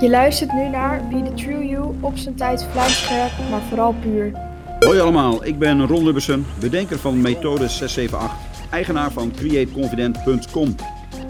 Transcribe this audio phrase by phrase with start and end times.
[0.00, 4.32] Je luistert nu naar Be The True You op zijn tijd vlijmscherp, maar vooral puur.
[4.78, 10.74] Hoi allemaal, ik ben Ron Lubbersen, bedenker van methode 678, eigenaar van createconfident.com.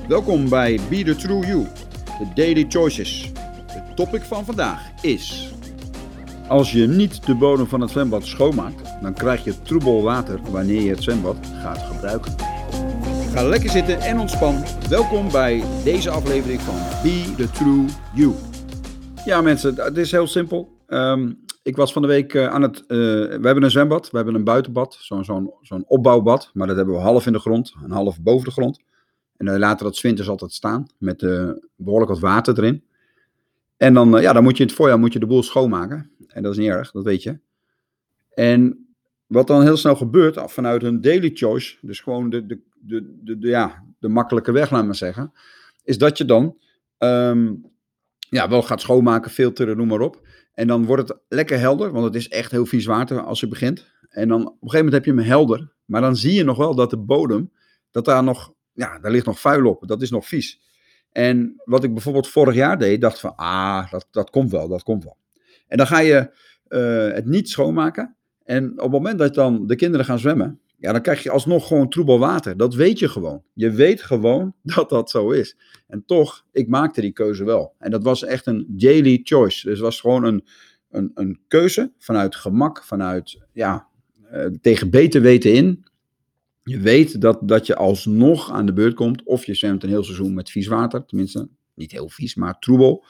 [0.09, 1.67] Welkom bij Be The True You,
[2.19, 3.33] de Daily Choices.
[3.67, 5.53] Het topic van vandaag is...
[6.49, 10.83] Als je niet de bodem van het zwembad schoonmaakt, dan krijg je troebel water wanneer
[10.83, 12.35] je het zwembad gaat gebruiken.
[13.33, 14.65] Ga lekker zitten en ontspan.
[14.89, 18.35] Welkom bij deze aflevering van Be The True You.
[19.25, 20.77] Ja mensen, het is heel simpel.
[20.87, 21.33] Ehm,
[21.63, 22.81] ik was van de week eh, aan het...
[22.81, 26.51] eh, we hebben een zwembad, we hebben een buitenbad, zo'n zo'n zo'n opbouwbad.
[26.55, 28.81] Maar dat hebben we half in de grond, en half boven de grond.
[29.37, 32.85] En dan laten we dat 's winters altijd staan, met eh, behoorlijk wat water erin.
[33.77, 36.11] En dan, eh, ja, dan moet je in het voorjaar moet je de boel schoonmaken.
[36.27, 37.39] En dat is niet erg, dat weet je.
[38.35, 38.87] En
[39.27, 43.39] wat dan heel snel gebeurt, vanuit een daily choice, dus gewoon de, de, de, de,
[43.39, 45.33] de- ja, de makkelijke weg, laat maar zeggen,
[45.85, 46.57] is dat je dan
[46.99, 47.55] ehm,
[48.31, 50.21] ja, wel gaat schoonmaken, filteren, noem maar op.
[50.55, 53.49] En dan wordt het lekker helder, want het is echt heel vies water als je
[53.49, 53.87] begint.
[54.09, 56.57] En dan op een gegeven moment heb je hem helder, maar dan zie je nog
[56.57, 57.53] wel dat de bodem,
[57.91, 59.89] dat daar nog, ja, daar ligt nog vuil op.
[59.89, 60.61] Dat is nog vies.
[61.13, 64.83] En wat ik bijvoorbeeld vorig jaar deed, dacht van, ah, dat, dat komt wel, dat
[64.83, 65.17] komt wel.
[65.67, 66.31] En dan ga je
[66.67, 68.17] eh, het niet schoonmaken.
[68.45, 71.67] En op het moment dat dan de kinderen gaan zwemmen, ja, dan krijg je alsnog
[71.67, 72.57] gewoon troebel water.
[72.57, 73.43] Dat weet je gewoon.
[73.53, 75.57] Je weet gewoon dat dat zo is.
[75.87, 77.75] En toch, ik maakte die keuze wel.
[77.79, 79.63] En dat was echt een daily choice.
[79.67, 80.45] Dus het was gewoon een,
[80.91, 83.89] een, een keuze vanuit gemak, vanuit, ja,
[84.31, 85.85] eh, tegen beter weten in.
[86.63, 89.23] Je weet dat, dat je alsnog aan de beurt komt.
[89.23, 91.05] Of je zwemt een heel seizoen met vies water.
[91.05, 93.05] Tenminste, niet heel vies, maar troebel.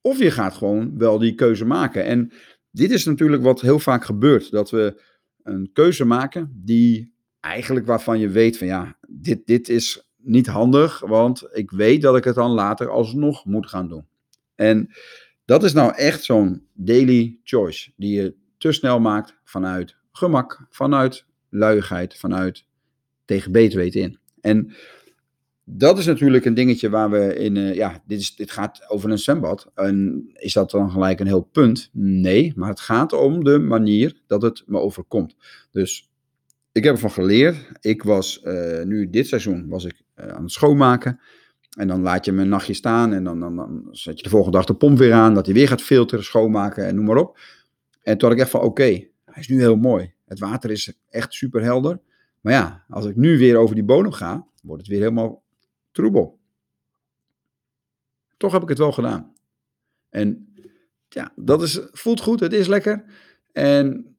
[0.00, 2.04] Of je gaat gewoon wel die keuze maken.
[2.04, 2.32] En
[2.70, 4.50] dit is natuurlijk wat heel vaak gebeurt.
[4.50, 5.02] Dat we
[5.42, 11.00] een keuze maken die eigenlijk waarvan je weet van ja, dit, dit is niet handig.
[11.00, 14.06] Want ik weet dat ik het dan later alsnog moet gaan doen.
[14.54, 14.90] En
[15.44, 17.92] dat is nou echt zo'n daily choice.
[17.96, 22.64] Die je te snel maakt vanuit gemak, vanuit luiigheid, vanuit
[23.24, 24.18] tegen beter weten in.
[24.40, 24.74] En
[25.72, 29.10] dat is natuurlijk een dingetje waar we in, eh, ja, dit, is, dit gaat over
[29.10, 29.70] een zwembad.
[29.74, 31.90] En is dat dan gelijk een heel punt?
[31.92, 35.36] Nee, maar het gaat om de manier dat het me overkomt.
[35.70, 36.10] Dus
[36.72, 37.70] ik heb ervan geleerd.
[37.80, 41.20] Ik was eh, nu dit seizoen was ik eh, aan het schoonmaken.
[41.78, 44.28] En dan laat je hem een nachtje staan en dan, dan, dan zet je de
[44.28, 47.16] volgende dag de pomp weer aan, dat hij weer gaat filteren, schoonmaken en noem maar
[47.16, 47.38] op.
[48.02, 48.82] En toen had ik echt van, oké,
[49.24, 50.12] hij is nu heel mooi.
[50.26, 52.00] Het water is echt super helder.
[52.40, 55.42] Maar ja, als ik nu weer over die bodem ga, wordt het weer helemaal
[55.92, 56.38] troebel.
[58.36, 59.32] Toch heb ik het wel gedaan.
[60.08, 60.54] En
[61.08, 63.04] ja, dat is, voelt goed, het is lekker.
[63.52, 64.16] En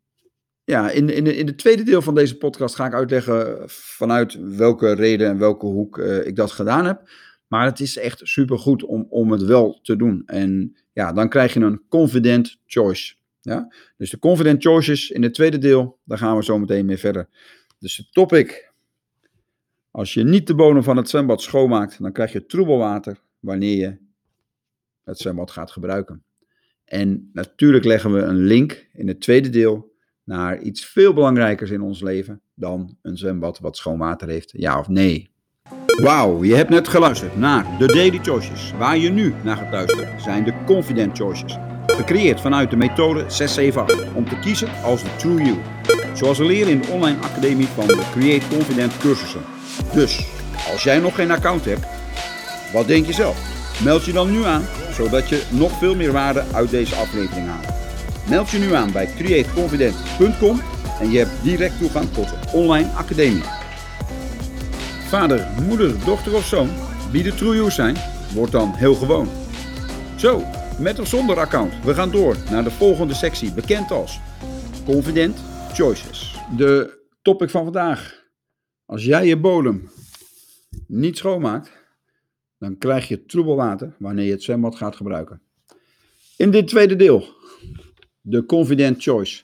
[0.63, 4.93] ja, in, in, in de tweede deel van deze podcast ga ik uitleggen vanuit welke
[4.93, 7.09] reden en welke hoek eh, ik dat gedaan heb.
[7.47, 10.23] Maar het is echt super goed om, om het wel te doen.
[10.25, 13.15] En ja, dan krijg je een confident choice.
[13.41, 13.73] Ja?
[13.97, 17.29] Dus de confident choices in het tweede deel, daar gaan we zo meteen mee verder.
[17.79, 18.70] Dus de topic.
[19.91, 23.97] Als je niet de bodem van het zwembad schoonmaakt, dan krijg je troebelwater wanneer je
[25.03, 26.23] het zwembad gaat gebruiken.
[26.85, 29.91] En natuurlijk leggen we een link in het tweede deel
[30.23, 34.79] naar iets veel belangrijkers in ons leven dan een zwembad wat schoon water heeft, ja
[34.79, 35.29] of nee.
[35.85, 38.73] Wauw, je hebt net geluisterd naar de Daily Choices.
[38.77, 41.57] Waar je nu naar gaat luisteren zijn de Confident Choices.
[41.85, 45.57] Gecreëerd vanuit de methode 678 om te kiezen als de True You.
[46.13, 49.41] Zoals we leren in de online academie van de Create Confident cursussen.
[49.93, 50.25] Dus,
[50.71, 51.85] als jij nog geen account hebt,
[52.73, 53.37] wat denk je zelf?
[53.83, 57.67] Meld je dan nu aan, zodat je nog veel meer waarde uit deze aflevering haalt.
[58.29, 60.61] Meld je nu aan bij createconfident.com
[60.99, 63.43] en je hebt direct toegang tot de online academie.
[65.07, 66.69] Vader, moeder, dochter of zoon,
[67.11, 67.97] wie de true zijn,
[68.33, 69.29] wordt dan heel gewoon.
[70.15, 70.43] Zo,
[70.77, 74.19] met of zonder account, we gaan door naar de volgende sectie, bekend als
[74.85, 75.37] Confident
[75.73, 76.35] Choices.
[76.57, 78.23] De topic van vandaag.
[78.85, 79.89] Als jij je bodem
[80.87, 81.71] niet schoonmaakt,
[82.57, 85.41] dan krijg je troebelwater wanneer je het zwembad gaat gebruiken.
[86.37, 87.25] In dit tweede deel,
[88.21, 89.43] de Confident Choice,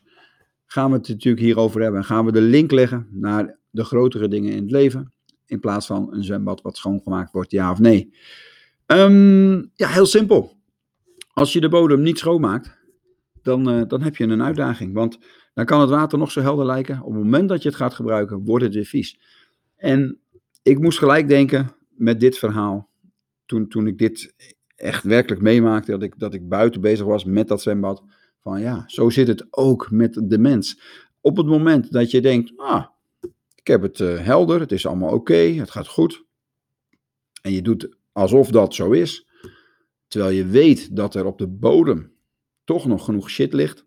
[0.65, 2.03] gaan we het natuurlijk hierover hebben.
[2.03, 5.13] Gaan we de link leggen naar de grotere dingen in het leven,
[5.45, 8.13] in plaats van een zwembad wat schoongemaakt wordt, ja of nee.
[8.85, 10.57] Ehm, ja, heel simpel.
[11.33, 12.77] Als je de bodem niet schoonmaakt,
[13.47, 14.93] dan, eh, dan heb je een uitdaging.
[14.93, 15.19] Want
[15.53, 17.01] dan kan het water nog zo helder lijken.
[17.01, 19.19] Op het moment dat je het gaat gebruiken, wordt het weer vies.
[19.75, 20.19] En
[20.63, 22.89] ik moest gelijk denken met dit verhaal.
[23.45, 24.33] Toen, toen ik dit
[24.75, 28.03] echt werkelijk meemaakte, dat ik, dat ik buiten bezig was met dat zwembad.
[28.39, 30.81] Van ja, zo zit het ook met de mens.
[31.21, 32.85] Op het moment dat je denkt, ah,
[33.55, 36.25] ik heb het eh, helder, het is allemaal oké, het gaat goed.
[37.41, 39.25] En je doet alsof dat zo is.
[40.07, 42.16] terwijl je weet dat er op de bodem
[42.67, 43.85] toch nog genoeg shit ligt,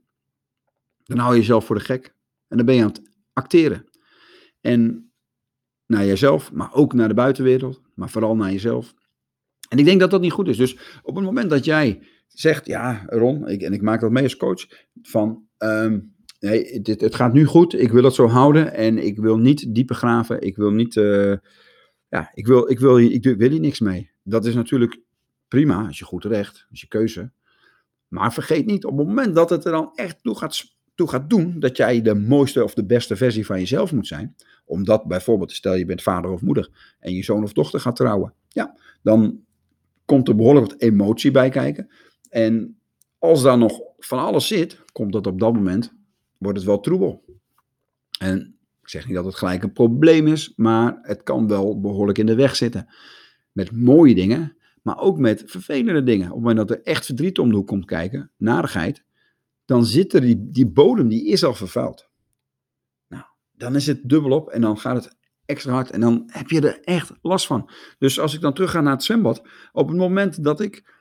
[1.05, 2.15] dan hou je jezelf voor de gek.
[2.49, 3.85] En dan ben je aan het acteren.
[4.61, 5.13] En
[5.87, 8.95] naar jezelf, maar ook naar de buitenwereld, maar vooral naar jezelf.
[9.69, 10.57] En ik denk dat dat niet goed is.
[10.57, 14.23] Dus op het moment dat jij zegt, ja, Ron, ik, en ik maak dat mee
[14.23, 14.67] als coach,
[15.03, 19.19] van um, nee, dit, het gaat nu goed, ik wil het zo houden en ik
[19.19, 21.37] wil niet dieper graven, ik wil niet, uh,
[22.09, 24.11] ja, ik wil, ik wil, ik wil hier niks mee.
[24.23, 25.01] Dat is natuurlijk
[25.49, 27.33] prima, als je goed recht, als je keuze.
[28.11, 30.65] Maar vergeet niet, op het moment dat het er dan echt toe gaat,
[30.95, 34.37] toe gaat doen, dat jij de mooiste of de beste versie van jezelf moet zijn,
[34.65, 38.35] omdat bijvoorbeeld, stel je bent vader of moeder en je zoon of dochter gaat trouwen,
[38.49, 39.41] ja, dan
[40.05, 41.91] komt er behoorlijk wat emotie bij kijken.
[42.29, 42.79] En
[43.19, 45.95] als daar nog van alles zit, komt dat op dat moment,
[46.39, 47.25] wordt het wel troebel.
[48.19, 52.19] En ik zeg niet dat het gelijk een probleem is, maar het kan wel behoorlijk
[52.19, 52.89] in de weg zitten.
[53.53, 56.27] Met mooie dingen, maar ook met vervelende dingen.
[56.27, 59.05] Op het moment dat er echt verdriet om de hoek komt kijken, narigheid,
[59.65, 62.09] dan zit er die, die bodem, die is al vervuild.
[63.09, 66.61] Nou, dan is het dubbelop en dan gaat het extra hard en dan heb je
[66.61, 67.71] er echt last van.
[67.99, 69.43] Dus als ik dan terug ga naar het zwembad,
[69.73, 70.99] op het moment dat ik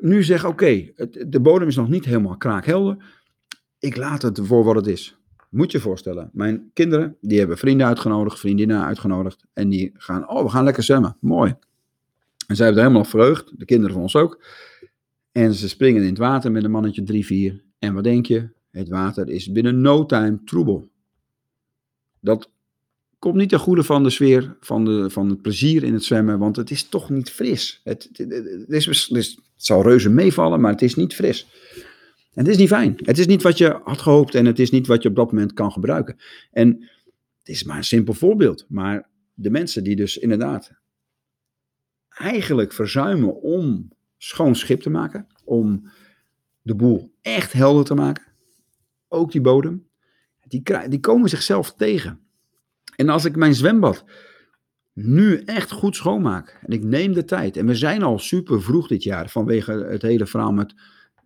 [0.00, 0.92] nu zeg, oké,
[1.26, 3.04] de bodem is nog niet helemaal kraakhelder,
[3.78, 5.18] ik laat het voor wat het is.
[5.50, 10.28] Moet je je voorstellen, mijn kinderen, die hebben vrienden uitgenodigd, vriendinnen uitgenodigd en die gaan,
[10.28, 11.54] oh, we gaan lekker zwemmen, mooi.
[12.48, 14.44] En zij hebben er helemaal vreugd, de kinderen van ons ook.
[15.32, 17.62] En ze springen in het water met een mannetje 3, 4.
[17.78, 18.48] En wat denk je?
[18.70, 20.88] Het water is binnen no time troebel.
[22.20, 22.50] Dat
[23.18, 26.38] komt niet ten goede van de sfeer, van, de, van het plezier in het zwemmen,
[26.38, 27.80] want het is toch niet fris.
[27.84, 28.10] Het,
[28.68, 31.46] is, zal reuze meevallen, maar het is niet fris.
[32.34, 32.98] En het is niet fijn.
[33.02, 35.32] Het is niet wat je had gehoopt en het is niet wat je op dat
[35.32, 36.16] moment kan gebruiken.
[36.52, 36.68] En
[37.38, 40.72] het is maar een simpel voorbeeld, maar de mensen die dus inderdaad
[42.18, 45.90] eigenlijk verzuimen om schoon schip te maken, om
[46.62, 48.24] de boel echt helder te maken,
[49.08, 49.88] ook die bodem,
[50.46, 52.20] die, die komen zichzelf tegen.
[52.96, 54.04] En als ik mijn zwembad
[54.92, 58.88] nu echt goed schoonmaak en ik neem de tijd, en we zijn al super vroeg
[58.88, 60.74] dit jaar vanwege het hele verhaal met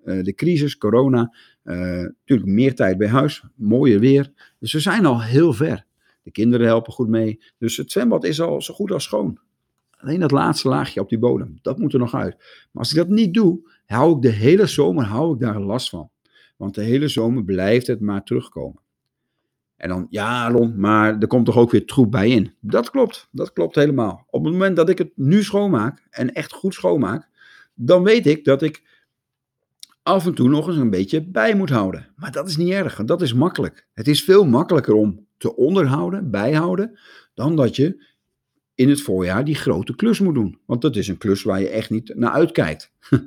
[0.04, 4.32] uh, de crisis, corona, uh, natuurlijk meer tijd bij huis, mooier weer.
[4.58, 5.84] Dus we zijn al heel ver.
[6.22, 7.42] De kinderen helpen goed mee.
[7.58, 9.38] Dus het zwembad is al zo goed als schoon.
[10.02, 12.37] Alleen dat laatste laagje op die bodem, dat moet er nog uit.
[12.38, 15.88] Maar als ik dat niet doe, hou ik de hele zomer hou ik daar last
[15.88, 16.10] van.
[16.56, 18.81] Want de hele zomer blijft het maar terugkomen.
[19.76, 22.54] En dan, ja, Ron, maar er komt toch ook weer troep bij in.
[22.60, 24.26] Dat klopt, dat klopt helemaal.
[24.31, 27.28] Op het moment dat ik het nu schoonmaak en echt goed schoonmaak,
[27.75, 28.82] dan weet ik dat ik
[30.02, 32.08] af en toe nog eens een beetje bij moet houden.
[32.16, 33.87] Maar dat is niet erg, dat is makkelijk.
[33.93, 36.99] Het is veel makkelijker om te onderhouden, bijhouden,
[37.34, 38.04] dan dat je
[38.82, 40.58] in het voorjaar die grote klus moet doen.
[40.67, 42.93] Want dat is een klus waar je echt niet naar uitkijkt.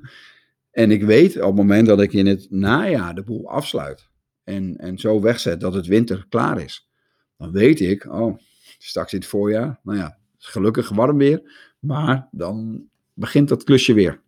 [0.71, 4.09] en ik weet op het moment dat ik in het najaar de boel afsluit
[4.43, 6.89] en, en zo wegzet dat het winter klaar is,
[7.37, 8.37] dan weet ik, oh,
[8.77, 11.41] straks in het voorjaar, nou ja, gelukkig warm weer,
[11.79, 14.21] maar dan begint dat klusje weer.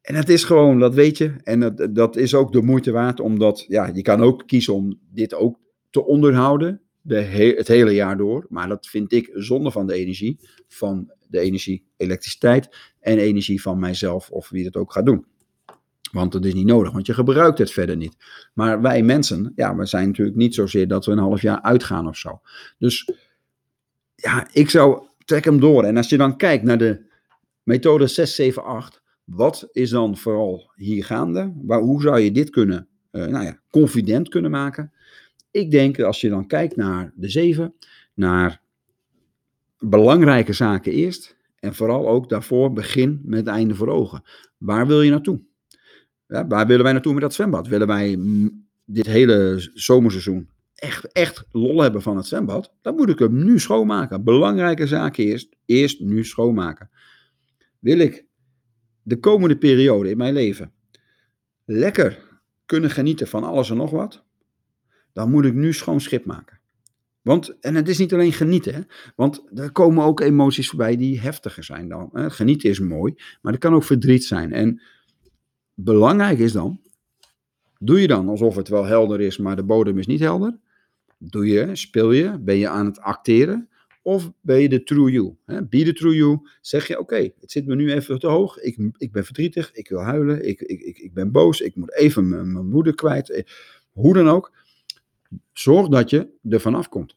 [0.00, 3.20] En het is gewoon, dat weet je, en dat, dat is ook de moeite waard,
[3.20, 5.58] omdat, ja, je kan ook kiezen om dit ook
[5.90, 7.16] te onderhouden, de
[7.56, 8.46] het hele jaar door.
[8.48, 12.68] Maar dat vind ik zonde van de energie, van de energie elektriciteit
[13.00, 15.26] en energie van mijzelf of wie het ook gaat doen.
[16.12, 18.16] Want dat is niet nodig, want je gebruikt het verder niet.
[18.52, 22.08] Maar wij mensen, ja, we zijn natuurlijk niet zozeer dat we een half jaar uitgaan
[22.08, 22.40] of zo.
[22.78, 23.10] Dus
[24.14, 25.84] ja, ik zou, trek hem door.
[25.84, 27.04] En als je dan kijkt naar de
[27.62, 31.52] methode 678, wat is dan vooral hier gaande?
[31.62, 34.92] Waar, hoe zou je dit kunnen, uh, nou ja, confident kunnen maken?
[35.54, 37.74] Ik denk, als je dan kijkt naar de zeven,
[38.14, 38.60] naar
[39.78, 41.36] belangrijke zaken eerst.
[41.58, 44.22] En vooral ook daarvoor begin met einde voor ogen.
[44.58, 45.40] Waar wil je naartoe?
[46.28, 47.68] Ja, waar willen wij naartoe met dat zwembad?
[47.68, 48.18] Willen wij
[48.84, 52.74] dit hele zomerseizoen echt, echt lol hebben van het zwembad?
[52.82, 54.24] Dan moet ik hem nu schoonmaken.
[54.24, 56.90] Belangrijke zaken eerst, eerst nu schoonmaken.
[57.78, 58.24] Wil ik
[59.02, 60.72] de komende periode in mijn leven
[61.64, 64.24] lekker kunnen genieten van alles en nog wat?
[65.14, 66.60] Dan moet ik nu schoon schip maken.
[67.22, 71.64] Want, en het is niet alleen genieten, want er komen ook emoties voorbij die heftiger
[71.64, 72.10] zijn dan.
[72.12, 72.30] Hè?
[72.30, 74.52] Genieten is mooi, maar er kan ook verdriet zijn.
[74.52, 74.82] En
[75.74, 76.80] belangrijk is dan,
[77.78, 80.58] doe je dan alsof het wel helder is, maar de bodem is niet helder?
[81.18, 83.68] Doe je, speel je, ben je aan het acteren?
[84.02, 85.36] Of ben je de true you?
[85.44, 85.66] Hè?
[85.66, 86.38] Be the true you.
[86.60, 88.58] Zeg je, oké, het zit me nu even te hoog.
[88.58, 91.94] Ik, ik ben verdrietig, ik wil huilen, ik, ik, ik, ik ben boos, ik moet
[91.94, 93.30] even mijn, mijn moeder kwijt.
[93.30, 93.42] Eh,
[93.92, 94.52] hoe dan ook
[95.54, 97.16] Zorg dat je er vanaf komt.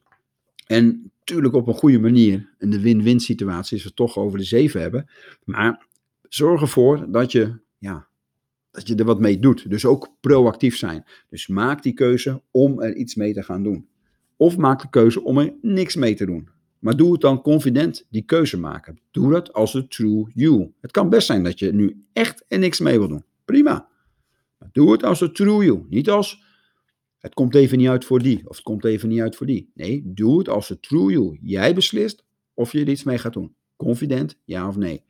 [0.66, 2.54] En natuurlijk op een goede manier.
[2.58, 5.10] In de win-win situatie is we het toch over de zeven hebben.
[5.44, 5.86] Maar
[6.28, 8.08] zorg ervoor dat je, ja,
[8.70, 9.70] dat je er wat mee doet.
[9.70, 11.04] Dus ook proactief zijn.
[11.28, 13.88] Dus maak die keuze om er iets mee te gaan doen.
[14.36, 16.48] Of maak de keuze om er niks mee te doen.
[16.78, 18.98] Maar doe het dan confident, die keuze maken.
[19.10, 20.72] Doe dat als de true you.
[20.80, 23.24] Het kan best zijn dat je nu echt er niks mee wil doen.
[23.44, 23.88] Prima.
[24.58, 25.86] Maar doe het als de true you.
[25.88, 26.42] Niet als
[27.18, 28.48] het komt even niet uit voor die.
[28.48, 29.70] Of het komt even niet uit voor die.
[29.74, 31.38] Nee, doe het als de true you.
[31.42, 33.54] Jij beslist of je er iets mee gaat doen.
[33.76, 35.04] Confident, ja of nee.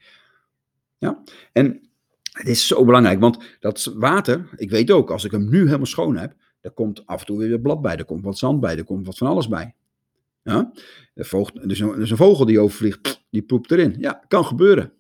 [0.99, 1.23] Ja,
[1.53, 1.89] en
[2.33, 5.87] het is zo belangrijk, want dat water, ik weet ook, als ik hem nu helemaal
[5.87, 8.77] schoon heb, er komt af en toe weer blad bij, er komt wat zand bij,
[8.77, 9.75] er komt wat van alles bij.
[10.43, 10.73] Ja?
[11.15, 13.97] vogel, dus, een, een vogel die overvliegt, die poept erin.
[13.99, 14.93] Ja, kan gebeuren.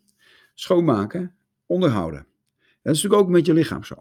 [0.54, 1.34] Schoonmaken,
[1.66, 2.26] onderhouden.
[2.82, 3.94] Dat is natuurlijk ook met je lichaam zo.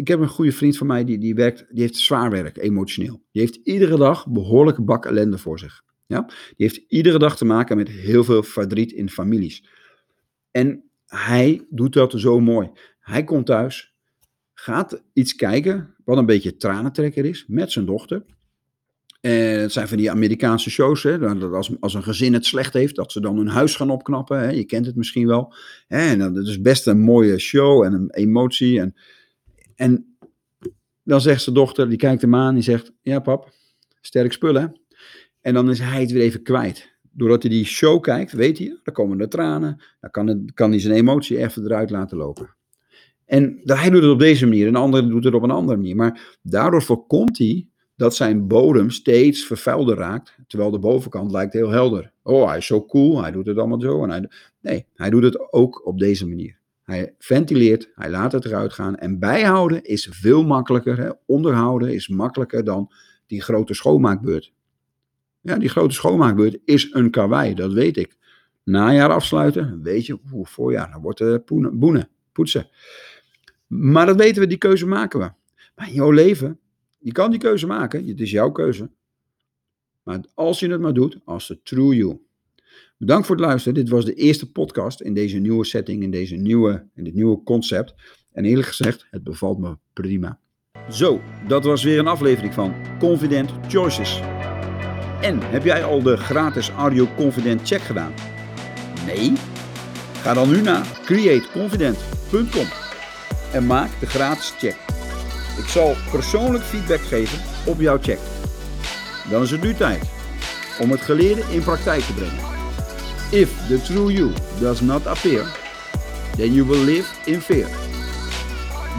[0.00, 3.22] Ik heb een goede vriend van mij, die, die, werkt, die heeft zwaar werk, emotioneel.
[3.32, 5.82] Die heeft iedere dag behoorlijke bak ellende voor zich.
[6.06, 6.20] Ja?
[6.26, 9.64] Die heeft iedere dag te maken met heel veel verdriet in families.
[10.50, 12.70] En hij doet dat zo mooi.
[13.00, 13.94] Hij komt thuis,
[14.52, 18.24] gaat iets kijken wat een beetje tranentrekker is met zijn dochter.
[19.20, 22.72] En het zijn van die Amerikaanse shows, hè, dat als, als een gezin het slecht
[22.72, 24.38] heeft, dat ze dan hun huis gaan opknappen.
[24.38, 25.54] Hè, je kent het misschien wel.
[25.88, 28.80] En dat is best een mooie show en een emotie.
[28.80, 28.94] En,
[29.80, 30.16] en
[31.02, 33.52] dan zegt zijn dochter, die kijkt hem aan, die zegt, ja pap,
[34.00, 34.80] sterk spullen.
[35.40, 36.98] En dan is hij het weer even kwijt.
[37.10, 40.70] Doordat hij die show kijkt, weet hij, dan komen de tranen, dan kan, het, kan
[40.70, 42.54] hij zijn emotie even eruit laten lopen.
[43.24, 45.96] En hij doet het op deze manier, een ander doet het op een andere manier.
[45.96, 51.70] Maar daardoor voorkomt hij dat zijn bodem steeds vervuilder raakt, terwijl de bovenkant lijkt heel
[51.70, 52.12] helder.
[52.22, 54.02] Oh, hij is zo cool, hij doet het allemaal zo.
[54.02, 54.28] En hij,
[54.60, 56.59] nee, hij doet het ook op deze manier.
[56.82, 58.96] Hij ventileert, hij laat het eruit gaan.
[58.96, 60.98] En bijhouden is veel makkelijker.
[60.98, 61.10] Hè?
[61.26, 62.92] Onderhouden is makkelijker dan
[63.26, 64.52] die grote schoonmaakbeurt.
[65.40, 68.18] Ja, die grote schoonmaakbeurt is een karwei, dat weet ik.
[68.64, 72.68] Najaar afsluiten, weet je, voorjaar, dan wordt het boenen, poetsen.
[73.66, 75.30] Maar dat weten we, die keuze maken we.
[75.74, 76.58] Maar in jouw leven,
[76.98, 78.90] je kan die keuze maken, het is jouw keuze.
[80.02, 82.20] Maar als je het maar doet, als de true you.
[83.00, 83.74] Bedankt voor het luisteren.
[83.74, 87.42] Dit was de eerste podcast in deze nieuwe setting, in, deze nieuwe, in dit nieuwe
[87.42, 87.94] concept.
[88.32, 90.38] En eerlijk gezegd, het bevalt me prima.
[90.90, 94.20] Zo, dat was weer een aflevering van Confident Choices.
[95.20, 98.12] En heb jij al de gratis Audio Confident check gedaan?
[99.06, 99.32] Nee?
[100.12, 102.66] Ga dan nu naar createconfident.com
[103.52, 104.76] en maak de gratis check.
[105.58, 108.18] Ik zal persoonlijk feedback geven op jouw check.
[109.30, 110.10] Dan is het nu tijd
[110.80, 112.59] om het geleerde in praktijk te brengen.
[113.32, 115.44] If the true you does not appear,
[116.36, 117.68] then you will live in fear.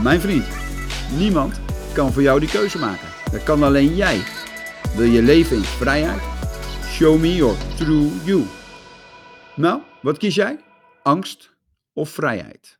[0.03, 0.45] Mijn vriend,
[1.17, 1.59] niemand
[1.93, 3.07] kan voor jou die keuze maken.
[3.31, 4.21] Dat kan alleen jij.
[4.95, 6.21] Wil je leven in vrijheid?
[6.85, 8.43] Show me your true you.
[9.55, 10.59] Nou, wat kies jij?
[11.03, 11.51] Angst
[11.93, 12.77] of vrijheid?